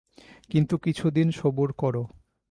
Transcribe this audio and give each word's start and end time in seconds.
কিন্তু 0.49 0.75
কিছু 0.77 1.05
দিন 1.09 1.27
সবুর 1.31 1.69
করো। 1.73 2.03